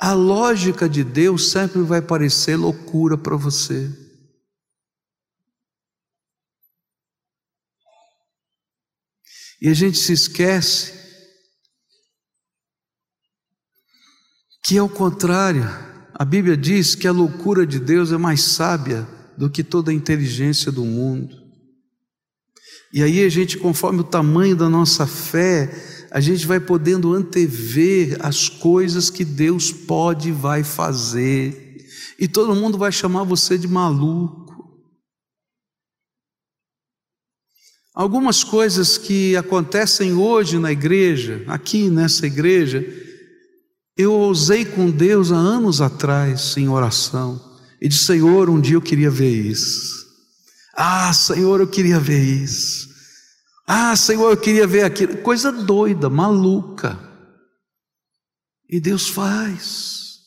[0.03, 3.88] a lógica de Deus sempre vai parecer loucura para você.
[9.61, 10.92] E a gente se esquece
[14.64, 15.62] que, ao contrário,
[16.12, 19.07] a Bíblia diz que a loucura de Deus é mais sábia
[19.38, 21.40] do que toda a inteligência do mundo.
[22.92, 28.18] E aí a gente, conforme o tamanho da nossa fé, a gente vai podendo antever
[28.20, 31.86] as coisas que Deus pode e vai fazer.
[32.18, 34.52] E todo mundo vai chamar você de maluco.
[37.94, 42.86] Algumas coisas que acontecem hoje na igreja, aqui nessa igreja,
[43.96, 47.40] eu ousei com Deus há anos atrás em oração
[47.80, 50.06] e disse: Senhor, um dia eu queria ver isso.
[50.76, 52.91] Ah, Senhor, eu queria ver isso.
[53.66, 55.18] Ah, Senhor, eu queria ver aquilo.
[55.18, 56.98] Coisa doida, maluca.
[58.68, 60.20] E Deus faz.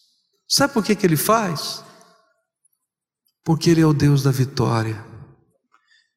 [0.47, 1.83] Sabe por que, que Ele faz?
[3.43, 5.03] Porque Ele é o Deus da vitória.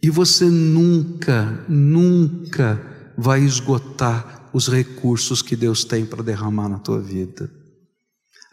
[0.02, 2.80] E você nunca, nunca
[3.16, 7.50] vai esgotar os recursos que Deus tem para derramar na tua vida.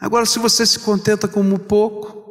[0.00, 2.24] Agora, se você se contenta com um pouco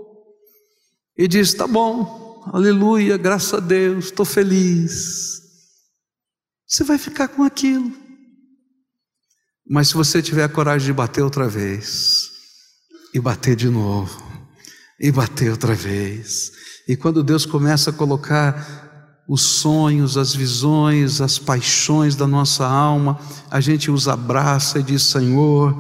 [1.17, 5.44] e diz: tá bom, aleluia, graças a Deus, estou feliz,
[6.67, 7.91] você vai ficar com aquilo.
[9.67, 12.29] Mas se você tiver a coragem de bater outra vez,
[13.13, 14.21] e bater de novo,
[14.99, 16.51] e bater outra vez,
[16.87, 23.19] e quando Deus começa a colocar os sonhos, as visões, as paixões da nossa alma,
[23.49, 25.77] a gente os abraça e diz: Senhor,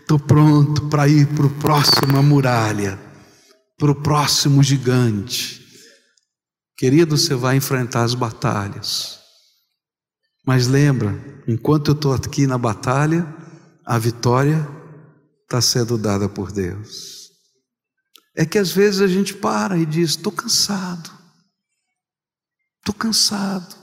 [0.00, 2.98] estou pronto para ir para a próxima muralha,
[3.78, 5.64] para o próximo gigante.
[6.76, 9.17] Querido, você vai enfrentar as batalhas,
[10.48, 11.14] mas lembra,
[11.46, 13.28] enquanto eu estou aqui na batalha,
[13.84, 14.66] a vitória
[15.42, 17.28] está sendo dada por Deus.
[18.34, 21.10] É que às vezes a gente para e diz: estou cansado.
[22.78, 23.76] Estou cansado.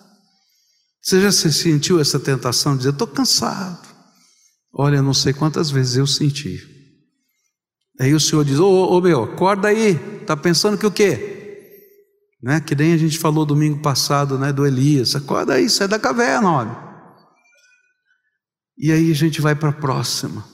[1.00, 3.88] Você já se sentiu essa tentação de dizer, estou cansado?
[4.74, 6.60] Olha, não sei quantas vezes eu senti.
[8.00, 11.35] Aí o Senhor diz, ô, ô, ô meu, acorda aí, está pensando que o quê?
[12.42, 12.60] Né?
[12.60, 16.52] Que nem a gente falou domingo passado, né, do Elias, acorda aí, sai da caverna,
[16.52, 16.86] olha.
[18.78, 20.46] E aí a gente vai para a próxima.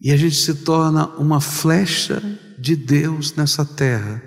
[0.00, 2.20] E a gente se torna uma flecha
[2.58, 4.22] de Deus nessa terra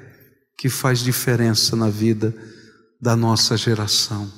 [0.57, 2.33] que faz diferença na vida
[3.01, 4.31] da nossa geração.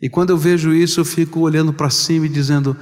[0.00, 2.76] E quando eu vejo isso, eu fico olhando para cima e dizendo: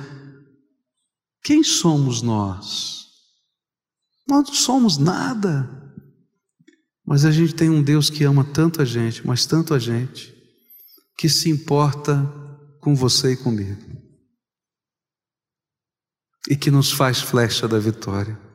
[1.43, 3.07] quem somos nós?
[4.29, 5.86] Nós não somos nada.
[7.07, 10.35] Mas a gente tem um Deus que ama tanto a gente, mas tanto a gente,
[11.17, 12.21] que se importa
[12.81, 13.81] com você e comigo.
[16.49, 18.46] E que nos faz flecha da vitória.